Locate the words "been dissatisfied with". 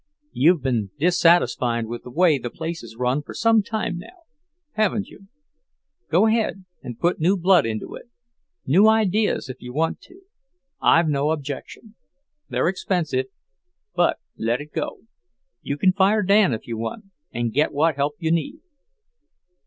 0.63-2.01